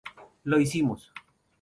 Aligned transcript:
Lo 0.45 0.59
hicimos. 0.59 1.11